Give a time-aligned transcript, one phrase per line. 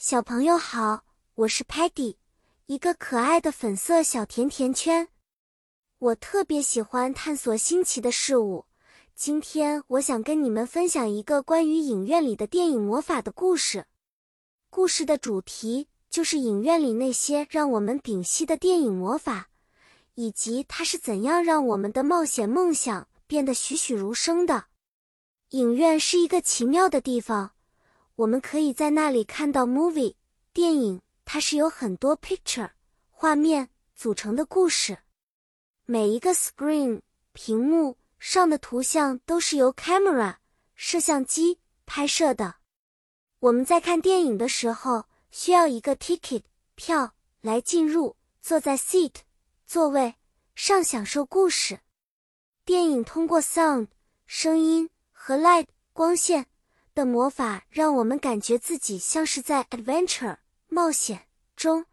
[0.00, 1.02] 小朋友好，
[1.34, 2.18] 我是 Patty，
[2.66, 5.08] 一个可爱的粉色小甜甜圈。
[5.98, 8.66] 我特别喜欢探索新奇的事物。
[9.16, 13.86] 今天我想跟你们分享一个关于影院里的电影魔法的故事。
[14.70, 19.48] 故事的主题就是影院里那些让我们屏息的电影魔法，
[20.14, 24.66] 以及它是怎样让我们的冒险梦想变得栩栩如生的。
[25.48, 27.50] 影院是一个奇妙的地方。
[28.18, 30.16] 我们可以在那里看到 movie
[30.52, 32.68] 电影，它是由很多 picture
[33.10, 34.98] 画面组成的故事。
[35.84, 37.00] 每一个 screen
[37.32, 40.34] 屏幕上的图像都是由 camera
[40.74, 42.56] 摄像机拍摄的。
[43.38, 46.42] 我们在看电影的时候需要一个 ticket
[46.74, 49.14] 票来进入，坐在 seat
[49.64, 50.16] 座位
[50.56, 51.78] 上享受故事。
[52.64, 53.86] 电影通过 sound
[54.26, 56.48] 声音和 light 光线。
[56.98, 61.86] 的魔法让我们感觉自己像是在 adventure 冒险中。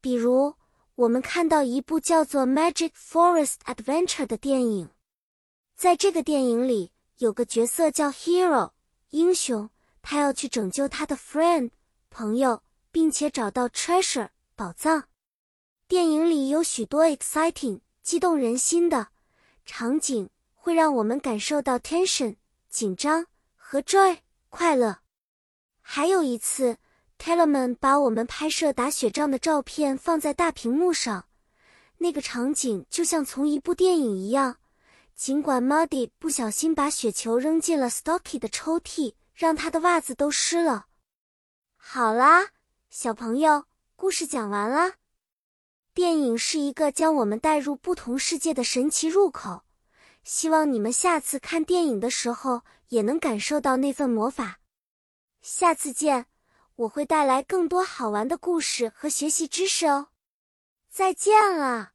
[0.00, 0.54] 比如，
[0.94, 4.90] 我们看到一部叫做《Magic Forest Adventure》的电影，
[5.74, 8.70] 在这个电影里，有个角色叫 Hero
[9.08, 9.68] 英雄，
[10.00, 11.72] 他要去拯救他的 friend
[12.08, 15.08] 朋友，并且找到 treasure 宝藏。
[15.88, 19.08] 电影里有许多 exciting 激动人心的
[19.66, 22.36] 场景，会让我们感受到 tension
[22.68, 23.26] 紧张。
[23.72, 24.18] 和 Joy
[24.50, 24.98] 快乐。
[25.80, 26.76] 还有一次
[27.18, 31.26] ，Tellerman 把我们拍摄打雪仗的照片放在大屏幕上，
[31.98, 34.58] 那个场景就像从一部电影一样。
[35.14, 40.86] 尽管 Muddy 不小心把雪球扔进了 Stocky 的抽屉，让他的袜子都湿了。
[41.76, 42.48] 好啦，
[42.88, 43.64] 小朋友，
[43.96, 44.94] 故事讲完了。
[45.92, 49.64] 电影是一个将我们带入不同世界的神奇入口。
[50.24, 54.60] 希望你们下次看电影的时候也能感受到那份魔法。
[55.40, 56.26] 下次见，
[56.76, 60.08] 我会带来更多好玩的故事和学习知识哦。
[60.90, 61.92] 再见了。